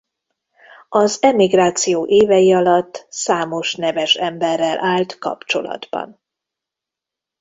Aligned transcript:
Az 0.89 1.17
emigráció 1.21 2.07
évei 2.07 2.53
alatt 2.53 3.05
számos 3.09 3.75
neves 3.75 4.15
emberrel 4.15 4.79
állt 4.85 5.17
kapcsolatban. 5.19 6.19